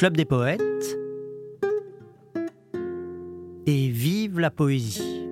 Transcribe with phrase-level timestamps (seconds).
[0.00, 0.96] Club des poètes
[3.66, 5.28] et vive la poésie.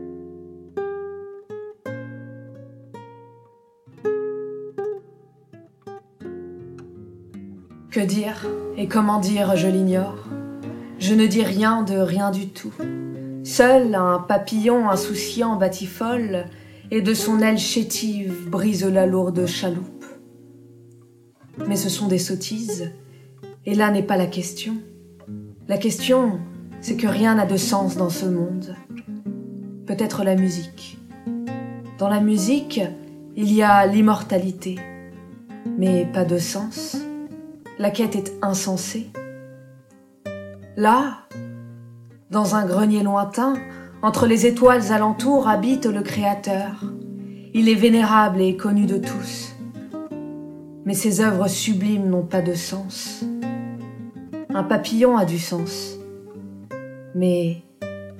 [7.91, 8.47] Que dire
[8.77, 10.19] et comment dire, je l'ignore.
[10.99, 12.75] Je ne dis rien de rien du tout.
[13.45, 16.45] Seul un papillon insouciant batifole
[16.91, 20.05] et de son aile chétive brise la lourde chaloupe.
[21.67, 22.93] Mais ce sont des sottises,
[23.69, 24.77] et là n'est pas la question.
[25.69, 26.41] La question,
[26.81, 28.75] c'est que rien n'a de sens dans ce monde.
[29.85, 30.97] Peut-être la musique.
[31.99, 32.81] Dans la musique,
[33.37, 34.77] il y a l'immortalité,
[35.77, 36.97] mais pas de sens.
[37.79, 39.11] La quête est insensée.
[40.79, 41.27] Là,
[42.31, 43.53] dans un grenier lointain,
[44.01, 46.85] entre les étoiles alentours habite le Créateur.
[47.53, 49.55] Il est vénérable et connu de tous.
[50.87, 53.27] Mais ses œuvres sublimes n'ont pas de sens.
[54.55, 55.99] Un papillon a du sens.
[57.15, 57.63] Mais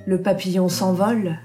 [0.05, 1.39] le papillon s'envole.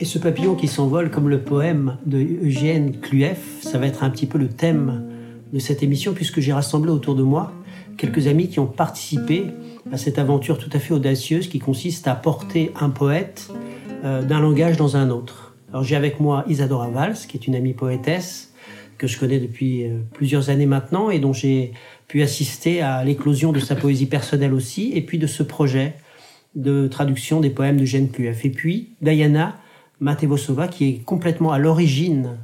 [0.00, 4.10] Et ce papillon qui s'envole, comme le poème de Eugène Clueff, ça va être un
[4.10, 5.04] petit peu le thème
[5.52, 7.52] de cette émission, puisque j'ai rassemblé autour de moi
[7.96, 9.46] quelques amis qui ont participé
[9.92, 13.50] à cette aventure tout à fait audacieuse qui consiste à porter un poète
[14.04, 15.54] euh, d'un langage dans un autre.
[15.70, 18.54] Alors j'ai avec moi Isadora Valls, qui est une amie poétesse
[18.98, 21.72] que je connais depuis euh, plusieurs années maintenant et dont j'ai
[22.08, 25.94] pu assister à l'éclosion de sa poésie personnelle aussi, et puis de ce projet
[26.54, 28.44] de traduction des poèmes de Jeanne Puef.
[28.44, 29.56] Et puis Diana
[30.00, 32.38] Matevosova, qui est complètement à l'origine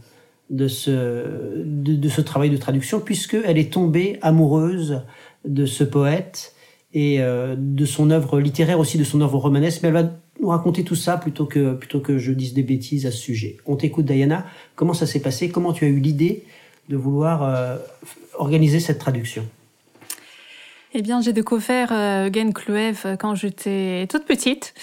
[0.51, 5.03] de ce, de, ce travail de traduction, puisqu'elle est tombée amoureuse
[5.45, 6.55] de ce poète
[6.93, 9.81] et euh, de son œuvre littéraire aussi, de son œuvre romanesque.
[9.83, 13.07] Mais elle va nous raconter tout ça plutôt que, plutôt que je dise des bêtises
[13.07, 13.59] à ce sujet.
[13.67, 14.45] On t'écoute, Diana.
[14.75, 15.51] Comment ça s'est passé?
[15.51, 16.45] Comment tu as eu l'idée
[16.91, 17.77] de vouloir euh,
[18.35, 19.47] organiser cette traduction
[20.93, 24.75] Eh bien, j'ai découvert euh, Eugen Clouev quand j'étais toute petite.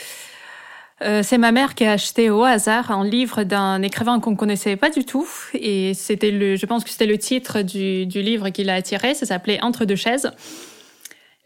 [1.03, 4.78] Euh, c'est ma mère qui a acheté au hasard un livre d'un écrivain qu'on connaissait
[4.78, 8.50] pas du tout et c'était le, je pense que c'était le titre du, du livre
[8.50, 9.13] qui l'a attiré.
[9.13, 10.31] Ça s'appelait Entre deux chaises.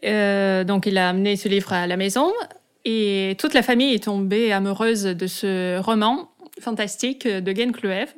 [0.04, 2.32] Euh, donc il a amené ce livre à la maison
[2.84, 6.30] et toute la famille est tombée amoureuse de ce roman
[6.60, 8.08] fantastique de Gen Kluev.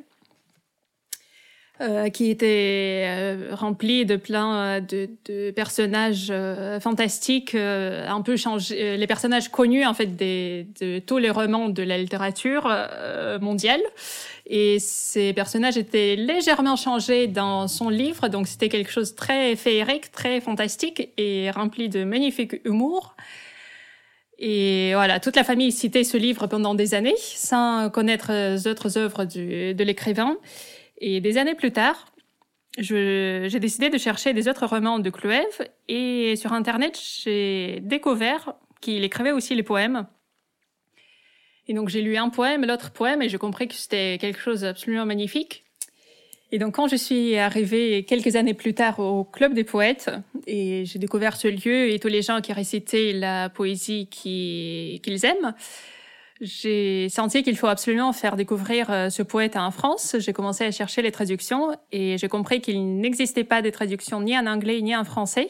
[1.81, 8.37] Euh, qui était euh, rempli de plein de, de personnages euh, fantastiques, euh, un peu
[8.37, 12.73] changés, les personnages connus en fait des, de tous les romans de la littérature
[13.41, 13.81] mondiale.
[14.45, 19.57] Et ces personnages étaient légèrement changés dans son livre, donc c'était quelque chose de très
[19.57, 23.17] féerique, très fantastique et rempli de magnifique humour.
[24.39, 28.97] Et voilà, toute la famille citait ce livre pendant des années, sans connaître les autres
[28.97, 30.37] œuvres du, de l'écrivain.
[30.97, 32.07] Et des années plus tard,
[32.77, 39.03] j'ai décidé de chercher des autres romans de Cloev et sur Internet, j'ai découvert qu'il
[39.03, 40.07] écrivait aussi les poèmes.
[41.67, 44.61] Et donc j'ai lu un poème, l'autre poème, et j'ai compris que c'était quelque chose
[44.61, 45.63] d'absolument magnifique.
[46.51, 50.11] Et donc quand je suis arrivée quelques années plus tard au Club des poètes,
[50.45, 55.55] et j'ai découvert ce lieu et tous les gens qui récitaient la poésie qu'ils aiment,
[56.41, 60.17] j'ai senti qu'il faut absolument faire découvrir euh, ce poète en France.
[60.19, 64.37] J'ai commencé à chercher les traductions et j'ai compris qu'il n'existait pas de traduction ni
[64.37, 65.47] en anglais ni en français.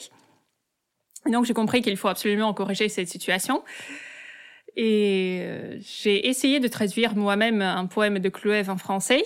[1.25, 3.63] Donc j'ai compris qu'il faut absolument corriger cette situation.
[4.75, 9.23] Et euh, j'ai essayé de traduire moi-même un poème de Clouev en français,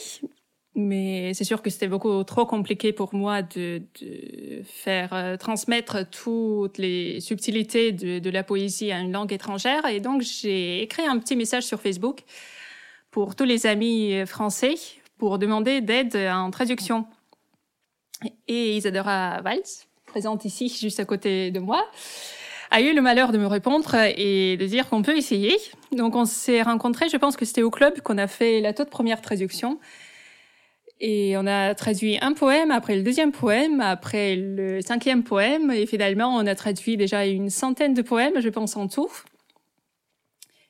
[0.76, 6.10] mais c'est sûr que c'était beaucoup trop compliqué pour moi de, de faire euh, transmettre
[6.10, 9.86] toutes les subtilités de, de, la poésie à une langue étrangère.
[9.88, 12.22] Et donc, j'ai écrit un petit message sur Facebook
[13.12, 14.76] pour tous les amis français
[15.18, 17.06] pour demander d'aide en traduction.
[18.48, 19.62] Et Isadora Valls,
[20.06, 21.86] présente ici juste à côté de moi,
[22.72, 25.58] a eu le malheur de me répondre et de dire qu'on peut essayer.
[25.92, 28.90] Donc, on s'est rencontrés, je pense que c'était au club qu'on a fait la toute
[28.90, 29.80] première traduction.
[31.02, 35.86] Et on a traduit un poème, après le deuxième poème, après le cinquième poème, et
[35.86, 39.10] finalement on a traduit déjà une centaine de poèmes, je pense en tout.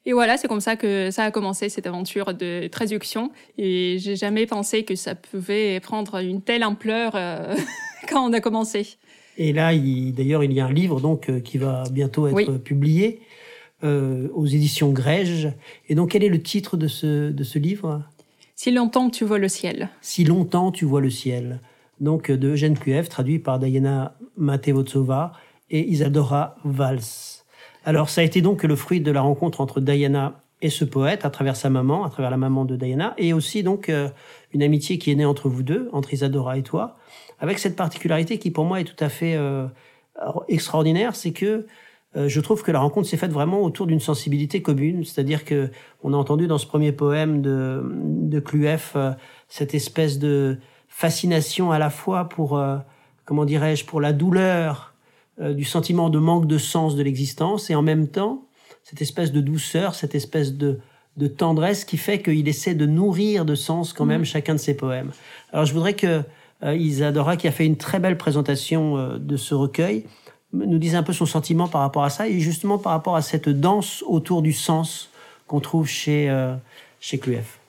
[0.06, 3.32] Et voilà, c'est comme ça que ça a commencé cette aventure de traduction.
[3.58, 7.56] Et j'ai jamais pensé que ça pouvait prendre une telle ampleur euh,
[8.10, 8.98] quand on a commencé.
[9.38, 12.60] Et là, d'ailleurs, il y a un livre donc euh, qui va bientôt être oui.
[12.60, 13.22] publié
[13.84, 15.50] euh, aux éditions Grège.
[15.90, 18.04] Et donc, quel est le titre de ce, de ce livre?
[18.62, 19.88] Si longtemps tu vois le ciel.
[20.02, 21.62] Si longtemps tu vois le ciel.
[22.02, 22.76] Donc de Eugène
[23.08, 25.32] traduit par Diana Matevotsova
[25.70, 27.46] et Isadora Valls.
[27.86, 31.24] Alors ça a été donc le fruit de la rencontre entre Diana et ce poète
[31.24, 34.10] à travers sa maman, à travers la maman de Diana, et aussi donc euh,
[34.52, 36.98] une amitié qui est née entre vous deux, entre Isadora et toi,
[37.40, 39.68] avec cette particularité qui pour moi est tout à fait euh,
[40.50, 41.66] extraordinaire, c'est que
[42.16, 45.70] je trouve que la rencontre s'est faite vraiment autour d'une sensibilité commune, c'est-à-dire que
[46.04, 48.98] on a entendu dans ce premier poème de, de Cluef
[49.48, 50.58] cette espèce de
[50.88, 52.60] fascination à la fois pour,
[53.26, 54.96] comment dirais-je, pour la douleur
[55.40, 58.48] du sentiment de manque de sens de l'existence et en même temps
[58.84, 60.80] cette espèce de douceur, cette espèce de,
[61.18, 64.26] de tendresse qui fait qu'il essaie de nourrir de sens quand même mm.
[64.26, 65.12] chacun de ses poèmes.
[65.52, 66.24] Alors je voudrais que
[66.64, 70.06] euh, Isadora, qui a fait une très belle présentation euh, de ce recueil,
[70.54, 73.22] nous dise un peu son sentiment par rapport à ça et justement par rapport à
[73.22, 75.10] cette danse autour du sens
[75.48, 76.56] qu'on trouve chez, euh,
[77.00, 77.60] chez Cluef.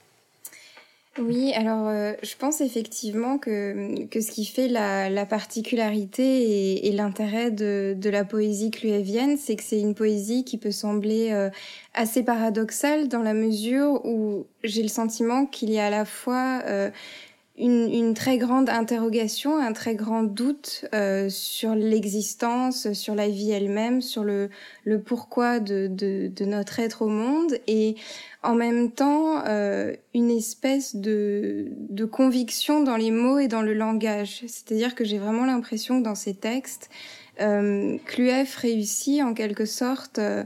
[1.19, 6.93] Oui, alors euh, je pense effectivement que, que ce qui fait la, la particularité et,
[6.93, 11.51] l'intérêt de, de la poésie cluévienne, c'est que c'est une poésie qui peut sembler euh,
[11.95, 16.63] assez paradoxale dans la mesure où j'ai le sentiment qu'il y a à la fois
[17.57, 23.51] une, une, très grande interrogation, un très grand doute euh, sur l'existence, sur la vie
[23.51, 24.49] elle-même, sur le,
[24.85, 27.97] le pourquoi de, de, de, notre être au monde, et
[28.43, 33.75] en même temps euh, une espèce de, de conviction dans les mots et dans le
[33.75, 34.43] langage.
[34.47, 36.89] C'est-à-dire que j'ai vraiment l'impression que dans ces textes,
[37.41, 40.45] euh, réussit en quelque sorte euh,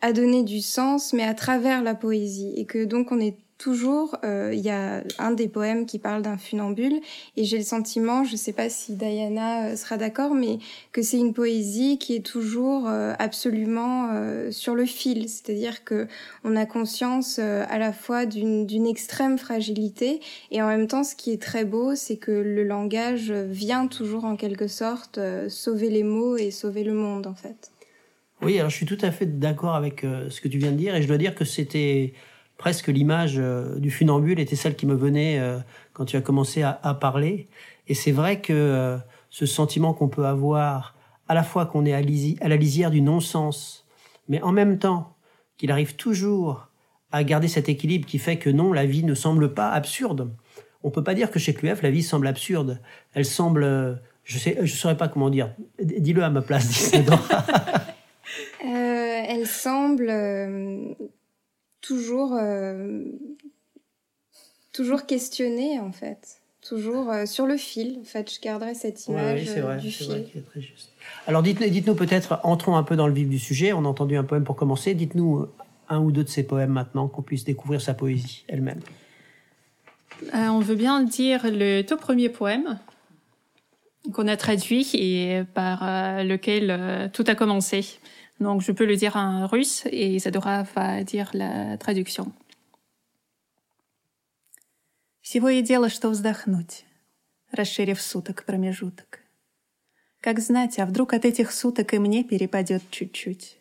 [0.00, 4.18] à donner du sens, mais à travers la poésie, et que donc on est toujours,
[4.24, 7.00] euh, il y a un des poèmes qui parle d'un funambule,
[7.38, 10.58] et j'ai le sentiment, je ne sais pas si Diana euh, sera d'accord, mais
[10.92, 14.10] que c'est une poésie qui est toujours euh, absolument
[14.50, 16.06] sur le fil, c'est-à-dire que
[16.44, 20.20] on a conscience à la fois d'une extrême fragilité,
[20.50, 24.26] et en même temps, ce qui est très beau, c'est que le langage vient toujours
[24.26, 25.18] en quelque sorte
[25.48, 27.70] sauver les mots et sauver le monde, en fait.
[28.42, 30.94] Oui, alors je suis tout à fait d'accord avec ce que tu viens de dire,
[30.94, 32.12] et je dois dire que c'était
[32.58, 35.58] presque l'image euh, du funambule était celle qui me venait euh,
[35.92, 37.48] quand tu as commencé à, parler.
[37.88, 38.96] Et c'est vrai que euh,
[39.30, 40.94] ce sentiment qu'on peut avoir,
[41.28, 43.86] à la fois qu'on est à, à, la lisière du non-sens,
[44.28, 45.16] mais en même temps
[45.56, 46.68] qu'il arrive toujours
[47.12, 50.30] à garder cet équilibre qui fait que non, la vie ne semble pas absurde.
[50.82, 52.80] On peut pas dire que chez Cluef, la vie semble absurde.
[53.14, 55.54] Elle semble, je sais, je saurais pas comment dire.
[55.80, 56.98] Dis-le à ma place, dis
[58.64, 60.10] elle semble
[61.84, 63.02] toujours, euh,
[64.72, 67.98] toujours questionner en fait, toujours euh, sur le fil.
[68.00, 70.06] En fait, je garderai cette image euh, du fil.
[70.06, 70.90] Vrai très juste.
[71.26, 73.72] Alors dites-nous dites peut-être, entrons un peu dans le vif du sujet.
[73.72, 74.94] On a entendu un poème pour commencer.
[74.94, 75.46] Dites-nous
[75.88, 78.80] un ou deux de ces poèmes maintenant, qu'on puisse découvrir sa poésie elle-même.
[80.32, 82.78] on veut bien dire le tout premier poème
[84.12, 85.82] qu'on a traduit et par
[86.24, 87.98] lequel tout a commencé.
[88.38, 92.32] Donc je peux le dire en russe et Isadora va dire la traduction.
[95.20, 96.84] Всего и дело, что вздохнуть,
[97.50, 99.20] расширив суток промежуток.
[100.20, 103.58] Как знать, а вдруг от этих суток и мне перепадет чуть-чуть.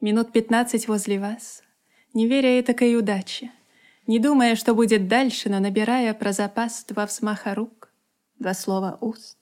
[0.00, 1.62] Минут пятнадцать возле вас,
[2.12, 3.52] не веря этакой удаче,
[4.06, 7.90] не думая, что будет дальше, но набирая про запас два взмаха рук,
[8.38, 9.38] два слова уст.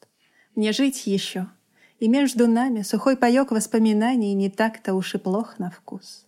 [0.54, 1.48] Мне жить еще—
[1.98, 6.24] и между нами сухой паёк воспоминаний не так-то уж и плох на вкус.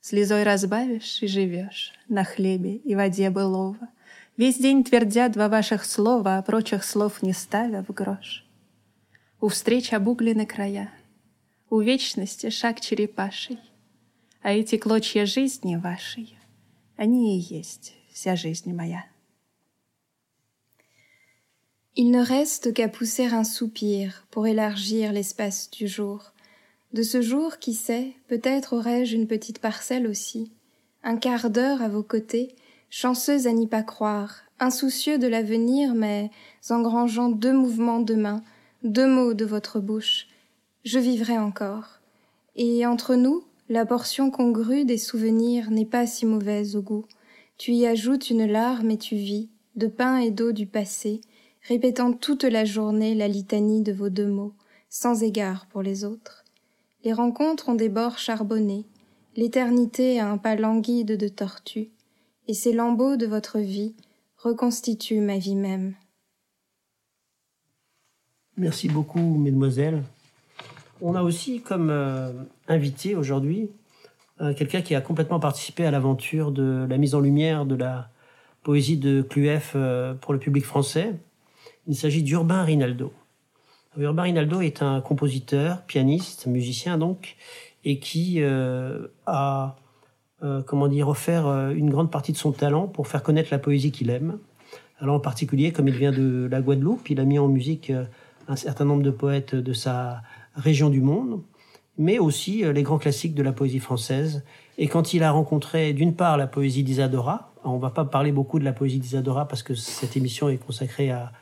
[0.00, 3.88] Слезой разбавишь и живешь на хлебе и воде былого,
[4.38, 8.46] Весь день твердя два ваших слова, а прочих слов не ставя в грош.
[9.42, 10.90] У встреч обуглены края,
[11.68, 13.58] у вечности шаг черепаший,
[14.40, 16.38] А эти клочья жизни вашей,
[16.96, 19.04] они и есть вся жизнь моя.
[21.94, 26.32] Il ne reste qu'à pousser un soupir pour élargir l'espace du jour.
[26.94, 30.50] De ce jour, qui sait, peut-être aurais-je une petite parcelle aussi,
[31.04, 32.54] un quart d'heure à vos côtés,
[32.88, 36.30] chanceuse à n'y pas croire, insoucieux de l'avenir, mais
[36.70, 38.42] engrangeant deux mouvements de main,
[38.84, 40.28] deux mots de votre bouche.
[40.84, 42.00] Je vivrai encore.
[42.56, 47.04] Et entre nous, la portion congrue des souvenirs n'est pas si mauvaise au goût.
[47.58, 51.20] Tu y ajoutes une larme et tu vis, de pain et d'eau du passé,
[51.62, 54.54] répétant toute la journée la litanie de vos deux mots,
[54.88, 56.44] sans égard pour les autres.
[57.04, 58.86] Les rencontres ont des bords charbonnés,
[59.36, 61.90] l'éternité a un pas languide de tortue,
[62.48, 63.94] et ces lambeaux de votre vie
[64.36, 65.94] reconstituent ma vie même.
[68.56, 70.02] Merci beaucoup, mesdemoiselles.
[71.00, 72.32] On a aussi comme euh,
[72.68, 73.70] invité aujourd'hui
[74.40, 78.10] euh, quelqu'un qui a complètement participé à l'aventure de la mise en lumière de la
[78.62, 81.14] poésie de Cluef euh, pour le public français.
[81.88, 83.12] Il s'agit d'Urbain Rinaldo.
[83.98, 87.36] Urbain Rinaldo est un compositeur, pianiste, musicien donc,
[87.84, 89.76] et qui euh, a,
[90.42, 93.58] euh, comment dire, offert euh, une grande partie de son talent pour faire connaître la
[93.58, 94.38] poésie qu'il aime.
[95.00, 97.92] Alors en particulier, comme il vient de la Guadeloupe, il a mis en musique
[98.46, 100.22] un certain nombre de poètes de sa
[100.54, 101.42] régions du monde,
[101.98, 104.44] mais aussi les grands classiques de la poésie française.
[104.78, 108.60] Et quand il a rencontré d'une part la poésie d'Isadora, on va pas parler beaucoup
[108.60, 111.32] de la poésie d'Isadora parce que cette émission est consacrée à,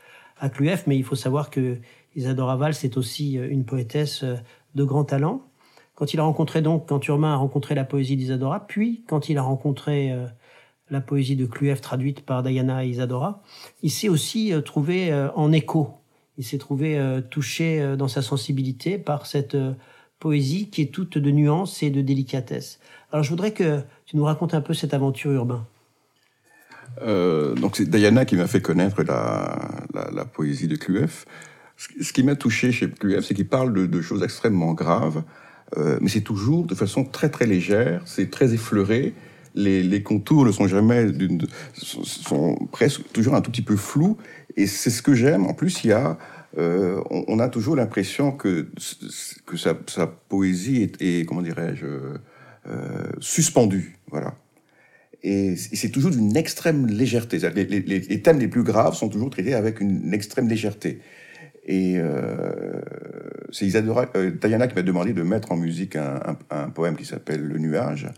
[0.41, 1.79] à Cluef, mais il faut savoir que
[2.17, 4.25] Isadora Valls est aussi une poétesse
[4.75, 5.43] de grand talent.
[6.01, 9.37] Quand il a rencontré donc, quand Urbain a rencontré la poésie d'Isadora, puis quand il
[9.37, 10.27] a rencontré euh,
[10.89, 13.43] la poésie de Cluev traduite par Diana et Isadora,
[13.83, 15.91] il s'est aussi euh, trouvé euh, en écho.
[16.39, 19.59] Il s'est trouvé touché dans sa sensibilité par cette
[20.19, 22.81] poésie qui est toute de nuances et de délicatesse.
[23.13, 25.45] Alors je voudrais que tu nous racontes un peu cette aventure
[26.99, 27.55] urbain.
[27.61, 31.25] donc c'est Diana qui m'a fait connaître la, poésie de Cluev.
[31.77, 35.23] Ce qui m'a touché chez Cluev, c'est qu'il parle de, choses extrêmement graves,
[35.77, 39.15] euh, mais c'est toujours de façon très très légère, c'est très effleuré.
[39.55, 41.09] Les, contours ne sont jamais
[41.75, 44.17] sont presque toujours un tout petit peu flous
[44.57, 45.45] et c'est ce que j'aime.
[45.47, 46.19] En plus, il y a
[46.59, 48.69] euh, on, a toujours l'impression que
[49.47, 49.75] que sa,
[50.07, 51.87] poésie est, comment dirais-je
[52.67, 54.35] euh, suspendue, voilà.
[55.23, 57.39] Et c'est toujours d'une extrême légèreté.
[57.39, 61.01] Les, thèmes les plus graves sont toujours traités avec une extrême légèreté.
[61.67, 62.81] Et euh,
[63.53, 67.59] c'est Isadora, euh, qui m'a demandé de mettre en musique un, poème qui s'appelle Le
[67.59, 68.09] Nuage.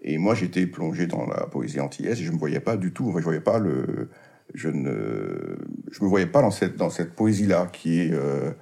[0.00, 3.12] Et moi, j'étais plongé dans la poésie antillaise et je me voyais pas du tout.
[3.18, 4.08] je voyais pas le,
[4.54, 5.58] je ne,
[5.90, 8.52] je me voyais pas dans cette dans cette poésie-là qui est euh,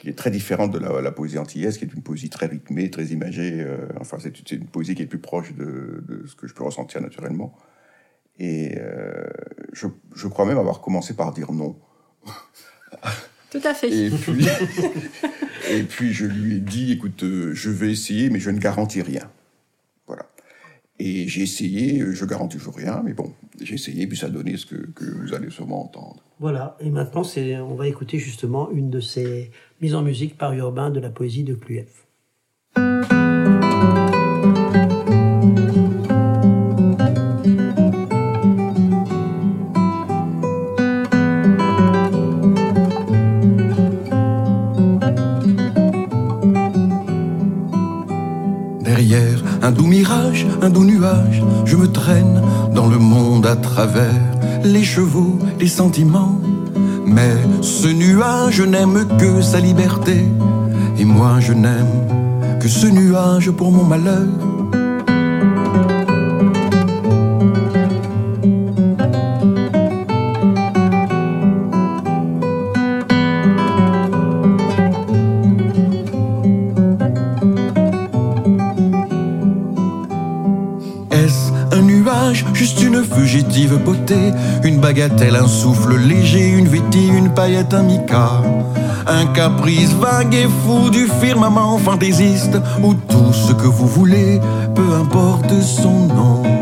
[0.00, 2.90] qui est très différente de la, la, poésie antillaise, qui est une poésie très rythmée,
[2.90, 3.60] très imagée.
[3.60, 6.64] Euh, enfin, c'est une poésie qui est plus proche de, de, ce que je peux
[6.64, 7.54] ressentir naturellement.
[8.38, 9.28] Et euh,
[9.74, 11.76] je, je crois même avoir commencé par dire non.
[13.50, 13.90] Tout à fait.
[13.90, 14.46] Et puis,
[15.70, 19.02] et puis je lui ai dit, écoute, euh, je vais essayer, mais je ne garantis
[19.02, 19.30] rien.
[20.06, 20.30] Voilà.
[20.98, 24.56] Et j'ai essayé, je garantis toujours rien, mais bon, j'ai essayé, puis ça a donné
[24.56, 26.22] ce que, que vous allez sûrement entendre.
[26.40, 27.22] Voilà, et maintenant,
[27.68, 29.50] on va écouter justement une de ces
[29.82, 32.06] mises en musique par Urbain de la poésie de Clueff.
[50.62, 52.42] Un doux nuage, je me traîne
[52.74, 54.14] dans le monde à travers
[54.64, 56.38] les chevaux, les sentiments.
[57.06, 60.24] Mais ce nuage n'aime que sa liberté,
[60.98, 64.28] et moi je n'aime que ce nuage pour mon malheur.
[84.80, 88.42] Bagatelle, un souffle léger, une vétille, une paillette, un mica.
[89.06, 94.40] Un caprice vague et fou du firmament fantaisiste, ou tout ce que vous voulez,
[94.74, 96.59] peu importe son nom.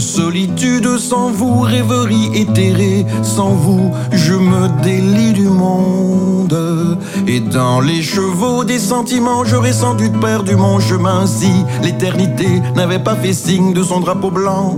[0.00, 6.98] Solitude sans vous, rêverie éthérée sans vous, je me délie du monde.
[7.26, 11.50] Et dans les chevaux des sentiments, j'aurais sans doute perdu mon chemin si
[11.82, 14.76] l'éternité n'avait pas fait signe de son drapeau blanc.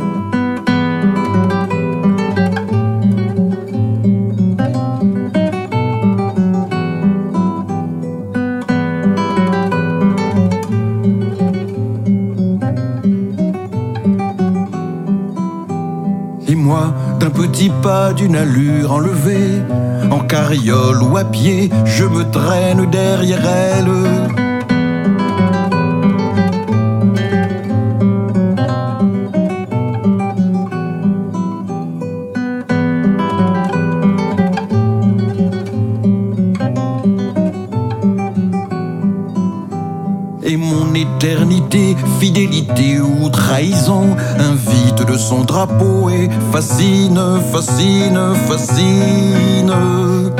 [17.83, 19.63] Pas d'une allure enlevée,
[20.11, 24.48] en carriole ou à pied, je me traîne derrière elle.
[40.95, 47.21] Éternité, fidélité ou trahison, invite de son drapeau et fascine,
[47.53, 50.38] fascine, fascine.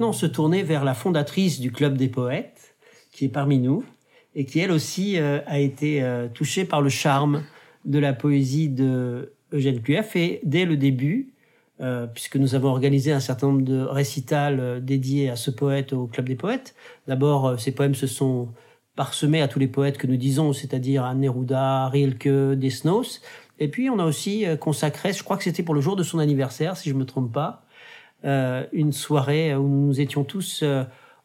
[0.00, 2.74] Maintenant se tourner vers la fondatrice du Club des poètes,
[3.12, 3.84] qui est parmi nous,
[4.34, 7.42] et qui elle aussi euh, a été euh, touchée par le charme
[7.84, 10.16] de la poésie de Eugène Clueff.
[10.16, 11.34] Et dès le début,
[11.82, 16.06] euh, puisque nous avons organisé un certain nombre de récitals dédiés à ce poète au
[16.06, 16.74] Club des poètes,
[17.06, 18.48] d'abord, ces poèmes se sont
[18.96, 23.20] parsemés à tous les poètes que nous disons, c'est-à-dire à Neruda, Rilke, Desnos.
[23.58, 26.20] Et puis, on a aussi consacré, je crois que c'était pour le jour de son
[26.20, 27.66] anniversaire, si je me trompe pas,
[28.24, 30.64] une soirée où nous étions tous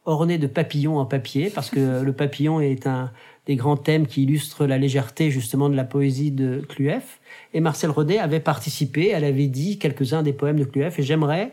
[0.06, 3.12] orné de papillons en papier, parce que le papillon est un
[3.46, 7.20] des grands thèmes qui illustre la légèreté justement de la poésie de Clueff.
[7.54, 11.00] Et Marcel Redet avait participé, elle avait dit quelques-uns des poèmes de Clueff.
[11.00, 11.52] Et j'aimerais,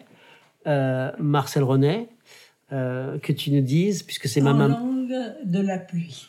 [0.67, 2.09] euh, Marcel René,
[2.73, 4.77] euh, que tu nous dises, puisque c'est ma maman.
[4.77, 6.29] En langue de la pluie.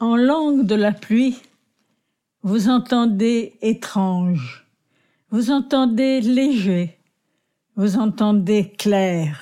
[0.00, 1.40] En langue de la pluie,
[2.42, 4.65] vous entendez étrange,
[5.30, 7.00] vous entendez léger,
[7.74, 9.40] vous entendez clair,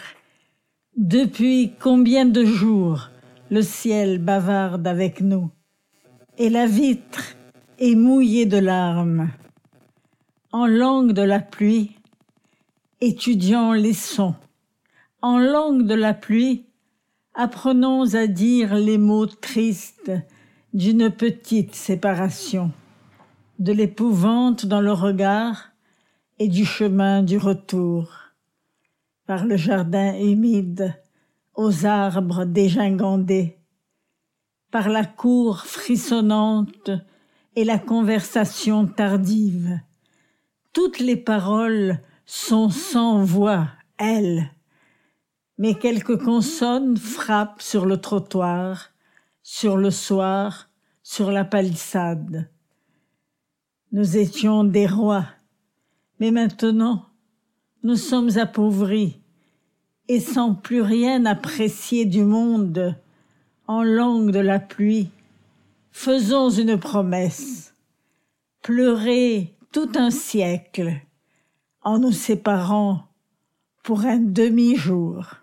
[0.97, 3.11] depuis combien de jours
[3.51, 5.51] le ciel bavarde avec nous
[6.39, 7.37] et la vitre
[7.79, 9.29] est mouillée de larmes?
[10.53, 11.91] En langue de la pluie,
[13.03, 14.37] étudiant les sons.
[15.21, 16.65] En langue de la pluie,
[17.35, 20.13] apprenons à dire les mots tristes
[20.73, 22.71] d'une petite séparation,
[23.59, 25.74] de l'épouvante dans le regard
[26.39, 28.11] et du chemin du retour
[29.27, 30.95] par le jardin humide,
[31.55, 33.59] aux arbres dégingandés,
[34.71, 36.91] par la cour frissonnante
[37.57, 39.79] et la conversation tardive.
[40.73, 44.51] Toutes les paroles sont sans voix, elles,
[45.59, 48.91] mais quelques consonnes frappent sur le trottoir,
[49.43, 50.69] sur le soir,
[51.03, 52.51] sur la palissade.
[53.93, 55.27] Nous étions des rois,
[56.21, 57.07] mais maintenant
[57.83, 59.21] nous sommes appauvris
[60.09, 62.97] et sans plus rien apprécier du monde
[63.67, 65.11] en langue de la pluie.
[65.93, 67.75] Faisons une promesse.
[68.63, 70.95] Pleurer tout un siècle
[71.83, 73.07] en nous séparant
[73.83, 75.35] pour un demi-jour.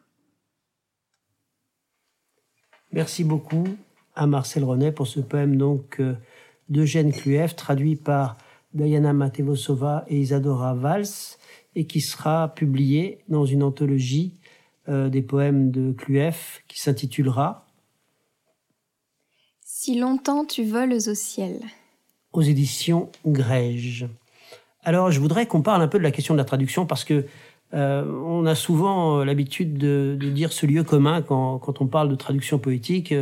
[2.91, 3.67] Merci beaucoup
[4.15, 6.15] à Marcel René pour ce poème donc euh,
[6.69, 8.37] d'Eugène Clueff, traduit par
[8.73, 11.37] Diana Matevosova et Isadora Valls
[11.75, 14.33] et qui sera publié dans une anthologie
[14.89, 17.67] euh, des poèmes de Clueff qui s'intitulera
[19.63, 21.59] Si longtemps tu voles au ciel
[22.33, 24.07] aux éditions Grège.
[24.83, 27.25] Alors je voudrais qu'on parle un peu de la question de la traduction parce que
[27.73, 32.09] euh, on a souvent euh, l'habitude de, dire ce lieu commun quand, quand, on parle
[32.09, 33.13] de traduction poétique,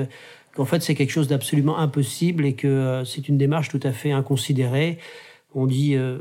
[0.56, 4.12] qu'en fait c'est quelque chose d'absolument impossible et que c'est une démarche tout à fait
[4.12, 5.00] inconsidérée
[5.54, 6.20] on dit euh,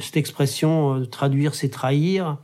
[0.00, 2.38] cette expression euh, traduire c'est trahir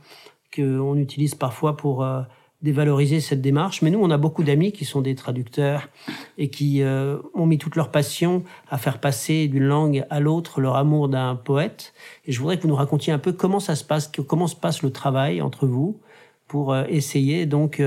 [0.55, 2.21] qu'on utilise parfois pour euh,
[2.61, 3.81] dévaloriser cette démarche.
[3.81, 5.89] Mais nous, on a beaucoup d'amis qui sont des traducteurs
[6.37, 10.77] et qui ont mis toute leur passion à faire passer d'une langue à l'autre leur
[10.77, 11.93] amour d'un poète.
[12.25, 14.55] Et je voudrais que vous nous racontiez un peu comment ça se passe, comment se
[14.55, 15.99] passe le travail entre vous
[16.47, 17.81] pour essayer donc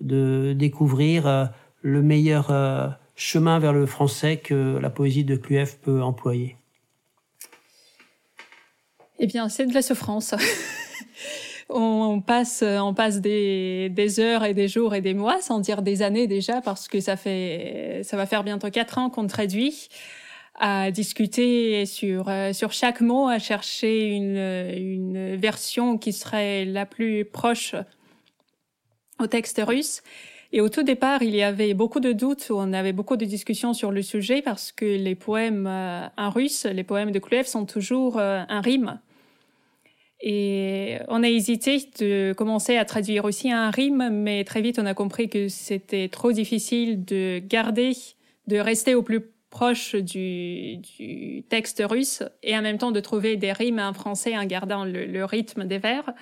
[0.00, 1.50] de découvrir
[1.82, 6.56] le meilleur chemin vers le français que la poésie de Clueff peut employer.
[9.18, 10.34] Eh bien, c'est de la souffrance.
[11.68, 15.82] on passe, on passe des, des, heures et des jours et des mois, sans dire
[15.82, 19.88] des années déjà, parce que ça fait, ça va faire bientôt quatre ans qu'on traduit,
[20.54, 24.36] à discuter sur sur chaque mot, à chercher une
[24.74, 27.74] une version qui serait la plus proche
[29.18, 30.02] au texte russe.
[30.52, 33.74] Et au tout départ, il y avait beaucoup de doutes, on avait beaucoup de discussions
[33.74, 37.66] sur le sujet parce que les poèmes euh, en russe, les poèmes de Kluev sont
[37.66, 38.98] toujours euh, un rime.
[40.20, 44.86] Et on a hésité de commencer à traduire aussi un rime, mais très vite on
[44.86, 47.92] a compris que c'était trop difficile de garder,
[48.46, 53.36] de rester au plus proche du, du, texte russe et en même temps de trouver
[53.36, 56.12] des rimes en français en gardant le, le rythme des vers.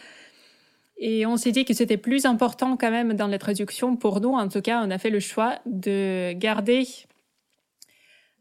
[0.97, 4.33] Et on s'est dit que c'était plus important quand même dans la traduction pour nous.
[4.33, 6.87] En tout cas, on a fait le choix de garder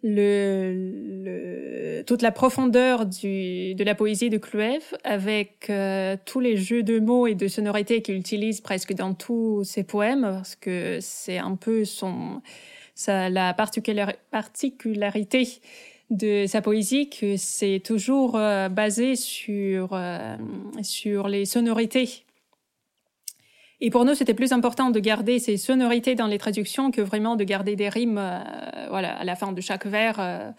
[0.03, 6.83] le, toute la profondeur du, de la poésie de Cluev avec euh, tous les jeux
[6.83, 11.37] de mots et de sonorités qu'il utilise presque dans tous ses poèmes parce que c'est
[11.37, 12.41] un peu son
[12.95, 15.47] ça, la particularité
[16.09, 20.35] de sa poésie que c'est toujours euh, basé sur euh,
[20.83, 22.25] sur les sonorités
[23.85, 27.35] et pour nous, c'était plus important de garder ces sonorités dans les traductions que vraiment
[27.35, 28.39] de garder des rimes, euh,
[28.89, 30.17] voilà, à la fin de chaque vers.
[30.19, 30.51] Euh,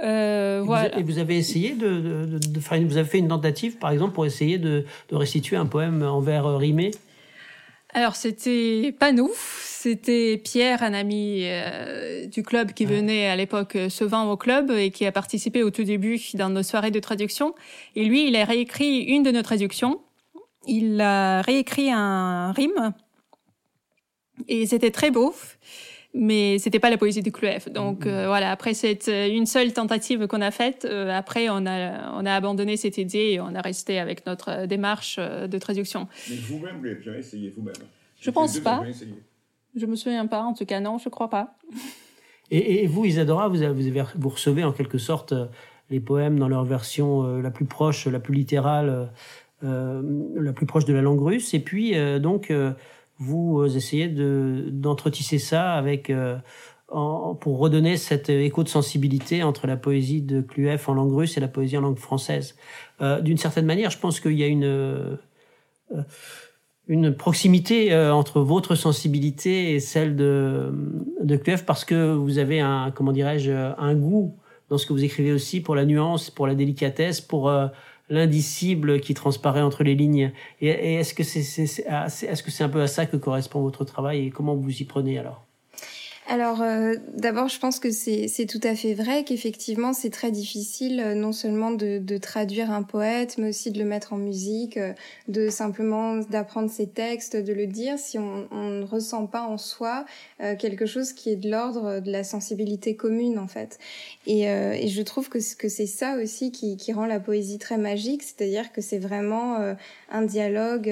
[0.00, 0.88] Euh, Et voilà.
[0.94, 3.76] Vous, et vous avez essayé de, de, de faire une, vous avez fait une tentative,
[3.78, 6.92] par exemple, pour essayer de, de restituer un poème en vers euh, rimés
[7.92, 13.76] Alors, c'était pas nous, c'était Pierre, un ami euh, du club qui venait à l'époque
[13.90, 17.54] souvent au club et qui a participé au tout début dans nos soirées de traduction.
[17.94, 20.00] Et lui, il a réécrit une de nos traductions.
[20.66, 22.92] Il a réécrit un rime
[24.48, 25.34] et c'était très beau.
[26.14, 27.70] Mais c'était pas la poésie du Cluef.
[27.70, 30.84] Donc euh, voilà, après c'est une seule tentative qu'on a faite.
[30.84, 34.50] Euh, après, on a on a abandonné cette idée et on a resté avec notre
[34.50, 36.08] euh, démarche euh, de traduction.
[36.28, 37.72] Mais vous-même, vous l'avez jamais essayé vous-même
[38.20, 38.82] Je pense pas.
[39.74, 41.56] Je me souviens pas, en tout cas non, je crois pas.
[42.50, 45.46] Et, et vous, Isadora, vous, avez, vous, recevez en quelque sorte euh,
[45.88, 49.06] les poèmes dans leur version euh, la plus proche, la plus littérale, euh,
[49.62, 51.54] la plus proche de la langue russe.
[51.54, 52.72] Et puis, euh, donc, euh,
[53.18, 56.36] vous euh, essayez de, d'entretisser ça avec, euh,
[56.88, 61.36] en- pour redonner cet écho de sensibilité entre la poésie de Cluef en langue russe
[61.36, 62.56] et la poésie en langue française.
[63.00, 64.64] Euh, d'une certaine manière, je pense qu'il y a une...
[64.64, 65.16] euh,
[66.88, 70.72] une proximité euh, entre votre sensibilité et celle de,
[71.22, 74.34] de parce que vous avez un, comment dirais-je, un goût
[74.68, 77.68] dans ce que vous écrivez aussi pour la nuance, pour la délicatesse, pour euh,
[78.12, 80.32] l'indicible qui transparaît entre les lignes.
[80.60, 84.26] Et, est-ce que c'est, est-ce que c'est un peu à ça que correspond votre travail
[84.26, 85.46] et comment vous y prenez alors?
[86.32, 90.98] Alors, euh, d'abord, je pense que c'est tout à fait vrai qu'effectivement, c'est très difficile
[90.98, 94.78] euh, non seulement de, de traduire un poète, mais aussi de le mettre en musique,
[94.78, 94.94] euh,
[95.28, 99.58] de simplement d'apprendre ses textes, de le dire, si on, on ne ressent pas en
[99.58, 100.06] soi
[100.40, 103.78] euh, quelque chose qui est de l'ordre de la sensibilité commune, en fait.
[104.26, 108.22] Et, et je trouve que, c'est ça aussi qui, qui rend la poésie très magique,
[108.22, 109.74] c'est-à-dire que c'est vraiment
[110.10, 110.88] un dialogue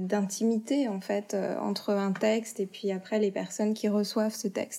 [0.00, 4.77] d'intimité, en fait, entre un texte et puis après les personnes qui reçoivent ce texte.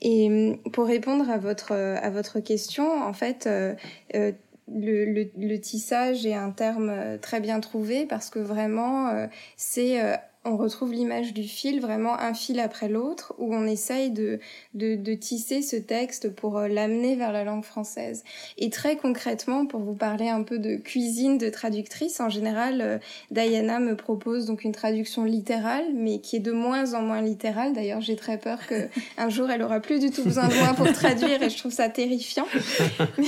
[0.00, 3.74] Et hum, pour répondre à votre, euh, à votre question, en fait, euh,
[4.14, 4.32] euh,
[4.72, 9.26] le, tissage est un terme euh, très bien trouvé parce que vraiment, euh,
[9.56, 14.10] c'est euh, on retrouve l'image du fil, vraiment un fil après l'autre, où on essaye
[14.10, 14.40] de,
[14.72, 18.24] de, de tisser ce texte pour euh, l'amener vers la langue française.
[18.56, 22.98] Et très concrètement, pour vous parler un peu de cuisine de traductrice, en général, euh,
[23.30, 27.74] Diana me propose donc une traduction littérale, mais qui est de moins en moins littérale.
[27.74, 30.72] D'ailleurs, j'ai très peur que un jour elle aura plus du tout besoin de moi
[30.72, 32.46] pour traduire, et je trouve ça terrifiant.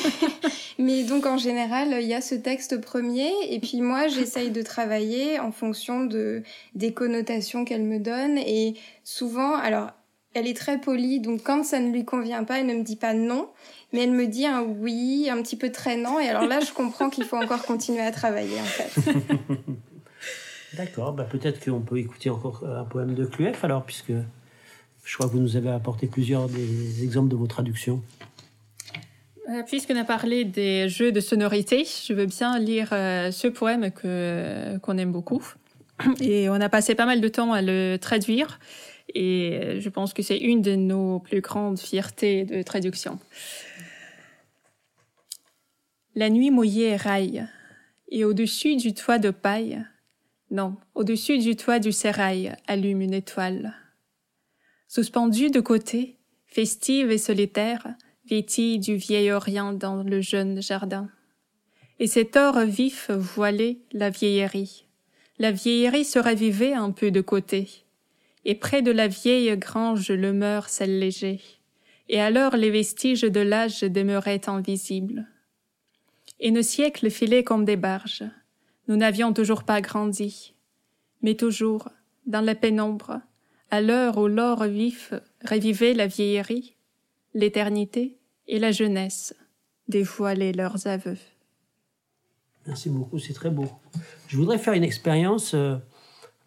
[0.78, 4.62] mais donc en général, il y a ce texte premier, et puis moi, j'essaye de
[4.62, 6.42] travailler en fonction de
[6.74, 9.90] des connotations qu'elle me donne, et souvent, alors.
[10.34, 12.96] Elle est très polie, donc quand ça ne lui convient pas, elle ne me dit
[12.96, 13.50] pas non,
[13.92, 17.10] mais elle me dit un oui, un petit peu traînant, et alors là, je comprends
[17.10, 18.98] qu'il faut encore continuer à travailler, en fait.
[20.78, 24.12] D'accord, bah peut-être qu'on peut écouter encore un poème de Cluef alors, puisque
[25.04, 28.02] je crois que vous nous avez apporté plusieurs des exemples de vos traductions.
[29.50, 33.90] Euh, Puisqu'on a parlé des jeux de sonorité, je veux bien lire euh, ce poème
[33.90, 35.42] que qu'on aime beaucoup.
[36.20, 38.58] Et on a passé pas mal de temps à le traduire.
[39.14, 43.18] Et euh, je pense que c'est une de nos plus grandes fiertés de traduction.
[46.14, 47.46] La nuit mouillée raille,
[48.10, 49.82] et au-dessus du toit de paille,
[50.50, 53.74] non, au-dessus du toit du sérail allume une étoile.
[54.86, 57.94] Suspendue de côté, festive et solitaire,
[58.28, 61.08] vêtie du vieil Orient dans le jeune jardin.
[61.98, 64.84] Et cet or vif voilait la vieillerie.
[65.38, 67.68] La vieillerie se ravivait un peu de côté.
[68.44, 71.40] Et près de la vieille grange le meur s'allégeait.
[72.08, 75.26] Et alors les vestiges de l'âge demeuraient invisibles.
[76.40, 78.24] Et nos siècles filaient comme des barges.
[78.88, 80.54] Nous n'avions toujours pas grandi.
[81.22, 81.88] Mais toujours,
[82.26, 83.20] dans la pénombre,
[83.70, 85.14] à l'heure où l'or vif
[85.44, 86.76] revivait la vieillerie,
[87.32, 88.18] l'éternité
[88.48, 89.34] et la jeunesse
[89.88, 91.18] dévoilaient leurs aveux.
[92.66, 93.64] Merci beaucoup, c'est très beau.
[94.28, 95.76] Je voudrais faire une expérience, euh,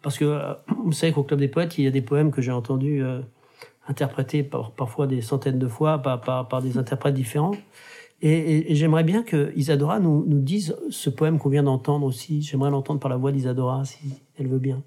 [0.02, 2.40] parce que euh, vous savez qu'au Club des Poètes, il y a des poèmes que
[2.40, 3.20] j'ai entendus euh,
[3.86, 7.54] interprétés par, parfois des centaines de fois par, par, par des interprètes différents.
[8.22, 12.40] Et, j'aimerais bien que Isadora nous, nous dise ce poème qu'on vient d'entendre aussi.
[12.40, 13.98] J'aimerais l'entendre par la voix d'Isadora, si
[14.38, 14.82] elle veut bien.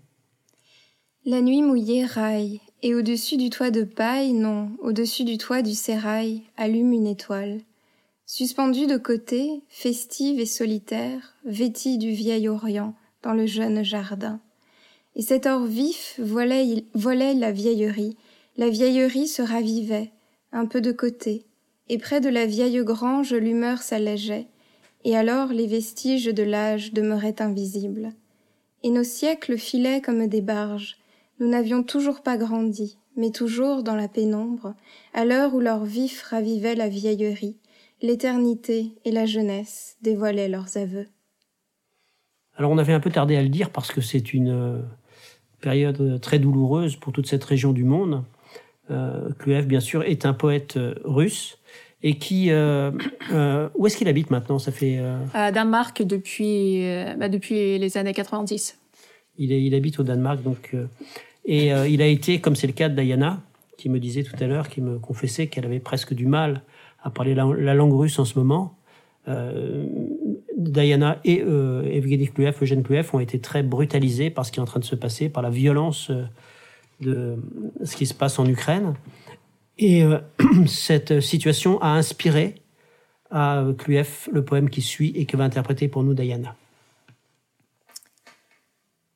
[1.26, 5.74] La nuit mouillée raille, et au-dessus du toit de paille, non, au-dessus du toit du
[5.74, 7.60] sérail, allume une étoile.
[8.32, 14.39] Suspendue de côté, festive et solitaire, vêtie du vieil Orient, dans le jeune jardin.
[15.15, 16.84] Et cet or vif volait,
[17.34, 18.18] la vieillerie,
[18.56, 20.12] la vieillerie se ravivait,
[20.52, 21.48] un peu de côté,
[21.89, 24.46] et près de la vieille grange l'humeur s'allégeait,
[25.06, 28.13] et alors les vestiges de l'âge demeuraient invisibles.
[28.84, 31.00] Et nos siècles filaient comme des barges,
[31.39, 34.76] nous n'avions toujours pas grandi, mais toujours dans la pénombre,
[35.15, 37.58] à l'heure où leur vif ravivait la vieillerie,
[38.02, 41.08] l'éternité et la jeunesse dévoilaient leurs aveux.
[42.56, 44.82] Alors on avait un peu tardé à le dire parce que c'est une euh,
[45.62, 48.24] période très douloureuse pour toute cette région du monde.
[48.92, 49.30] Euh,
[49.64, 51.58] bien sûr, est un poète euh, russe
[52.02, 52.92] et qui euh,
[53.76, 54.58] où est-ce qu'il habite maintenant?
[54.58, 55.00] Ça fait
[55.34, 56.82] à Danemark depuis
[57.18, 58.80] bah, depuis les années 90.
[59.38, 60.76] Il, est, il habite au Danemark donc
[61.46, 63.42] et il a été comme c'est le cas de Diana
[63.78, 66.62] qui me disait tout à l'heure, qui me confessait qu'elle avait presque du mal
[67.04, 68.76] à parler la, langue russe en ce moment.
[69.28, 69.86] Euh,
[70.60, 74.62] Diana et euh, Evgeny Kluev, Eugène Kluev, ont été très brutalisés par ce qui est
[74.62, 76.26] en train de se passer, par la violence euh,
[77.00, 77.38] de
[77.84, 78.94] ce qui se passe en Ukraine.
[79.78, 80.20] Et euh,
[80.68, 82.56] cette situation a inspiré
[83.32, 86.56] à Kluev le poème qui suit et que va interpréter pour nous Diana.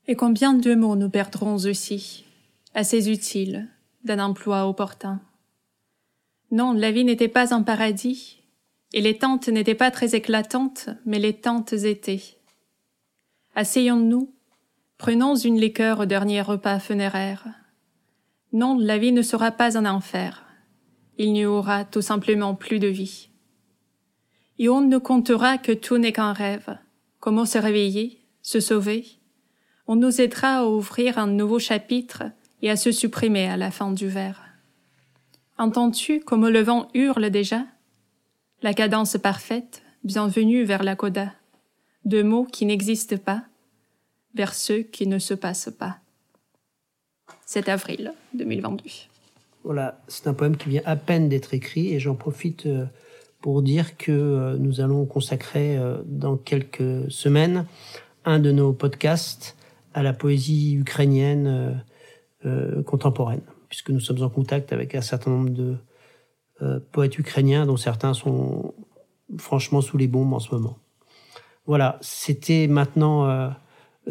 [0.07, 2.25] Et combien de mots nous perdrons aussi,
[2.73, 3.67] assez utiles,
[4.03, 5.21] d'un emploi opportun.
[6.53, 8.43] Non, la vie n'était pas un paradis,
[8.93, 12.21] et les tentes n'étaient pas très éclatantes, mais les tentes étaient.
[13.55, 14.31] Asseyons-nous,
[14.99, 17.47] prenons une liqueur au dernier repas funéraire.
[18.51, 20.45] Non, la vie ne sera pas un enfer.
[21.17, 23.29] Il n'y aura tout simplement plus de vie.
[24.59, 26.77] Et on ne comptera que tout n'est qu'un rêve.
[27.19, 29.07] Comment se réveiller, se sauver?
[29.87, 32.25] On nous aidera à ouvrir un nouveau chapitre
[32.61, 34.42] et à se supprimer à la fin du vers.
[35.59, 37.63] Entends-tu comme le vent hurle déjà?
[38.63, 41.31] La cadence parfaite, bienvenue vers la coda,
[42.05, 43.43] de mots qui n'existent pas,
[44.33, 45.97] vers ceux qui ne se passent pas.
[47.45, 48.83] 7 avril 2022.
[49.63, 52.85] Voilà, c'est un poème qui vient à peine d'être écrit et j'en profite euh,
[53.39, 57.67] pour dire que euh, nous allons consacrer euh, dans quelques semaines
[58.25, 59.55] un de nos podcasts
[59.93, 61.83] à la poésie ukrainienne
[62.85, 63.41] contemporaine,
[63.73, 65.77] puisque nous sommes en contact avec un certain nombre de
[66.61, 68.75] euh, poètes ukrainiens, dont certains sont
[69.39, 70.77] franchement sous les bombes en ce moment.
[71.65, 73.49] Voilà, c'était maintenant, euh,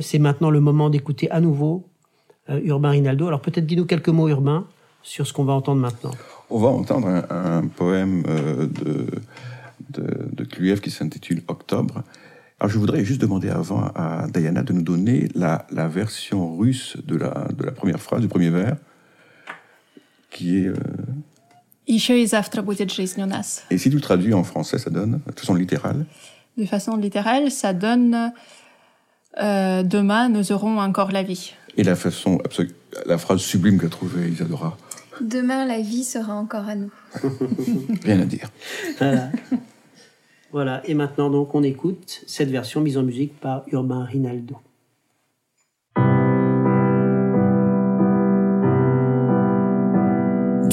[0.01, 1.89] c'est maintenant le moment d'écouter à nouveau
[2.49, 3.29] Urbain Rinaldo.
[3.29, 4.67] Alors peut-être dis-nous quelques mots, Urbain,
[5.01, 6.11] sur ce qu'on va entendre maintenant.
[6.51, 9.07] On va entendre un, poème de,
[9.91, 12.03] de, de qui s'intitule Octobre.
[12.59, 16.97] Alors je voudrais juste demander avant à Diana de nous donner la, la version russe
[17.07, 18.77] de la, de la première phrase, du premier vers,
[20.33, 20.69] qui est...
[20.69, 20.77] Euh...
[21.89, 21.99] Et
[23.79, 26.07] si tu traduis en français, ça donne, de façon littérale
[26.57, 28.33] De façon littérale, ça donne
[29.43, 31.55] euh, Demain, nous aurons encore la vie.
[31.77, 32.41] Et la façon,
[33.07, 34.77] la phrase sublime qu'a trouvée Isadora
[35.21, 36.93] Demain, la vie sera encore à nous.
[38.05, 38.49] Rien à dire.
[40.53, 44.57] Voilà, et maintenant donc on écoute cette version mise en musique par Urbain Rinaldo.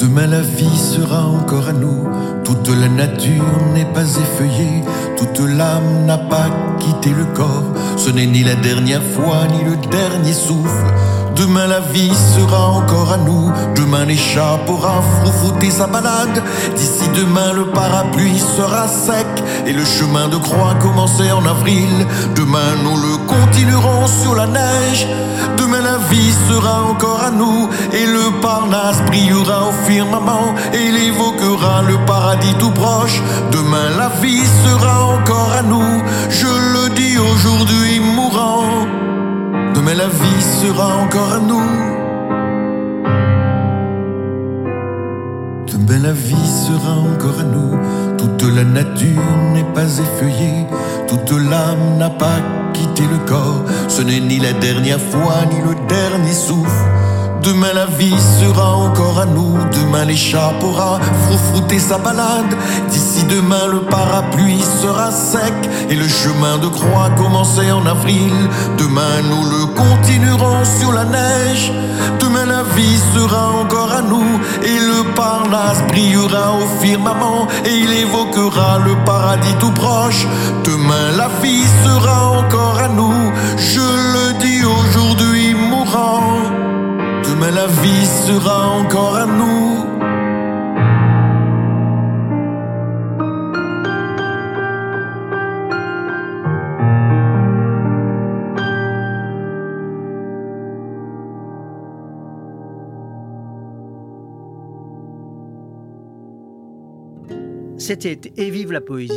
[0.00, 2.08] Demain la vie sera encore à nous,
[2.42, 4.82] toute la nature n'est pas effeuillée,
[5.18, 9.76] toute l'âme n'a pas quitté le corps, ce n'est ni la dernière fois ni le
[9.90, 10.86] dernier souffle.
[11.36, 13.52] Demain la vie sera encore à nous.
[13.74, 16.42] Demain l'échappe aura froufouté sa balade.
[16.76, 19.26] D'ici demain le parapluie sera sec
[19.66, 22.06] et le chemin de croix commencé en avril.
[22.34, 25.06] Demain nous le continuerons sur la neige.
[25.56, 30.96] Demain la vie sera encore à nous et le Parnasse brillera au firmament et il
[31.08, 33.20] évoquera le paradis tout proche.
[33.52, 36.02] Demain la vie sera encore à nous.
[36.28, 39.19] Je le dis aujourd'hui mourant.
[39.80, 41.90] Demain la vie sera encore à nous.
[46.02, 47.78] La vie sera encore à nous.
[48.18, 50.66] Toute la nature n'est pas effeuillée,
[51.08, 52.40] toute l'âme n'a pas
[52.74, 53.64] quitté le corps.
[53.88, 56.84] Ce n'est ni la dernière fois ni le dernier souffle.
[57.42, 62.54] Demain la vie sera encore à nous, demain l'échappe aura froufrouté sa balade.
[62.90, 65.54] D'ici demain le parapluie sera sec
[65.88, 68.32] et le chemin de croix commencé en avril.
[68.76, 71.72] Demain nous le continuerons sur la neige.
[72.20, 77.90] Demain la vie sera encore à nous et le Parnasse brillera au firmament et il
[77.90, 80.26] évoquera le paradis tout proche.
[80.64, 83.32] Demain la vie sera encore à nous,
[87.60, 89.84] la vie sera encore à nous.
[107.76, 109.12] C'était Et vive la poésie,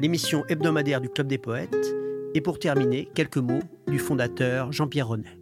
[0.00, 1.94] l'émission hebdomadaire du Club des poètes,
[2.34, 5.41] et pour terminer, quelques mots du fondateur Jean-Pierre Renet.